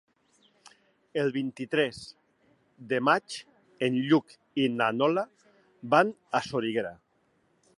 [1.23, 1.99] El vint-i-tres
[2.93, 3.35] de maig
[3.89, 5.27] en Lluc i na Lola
[5.97, 6.95] van a Soriguera.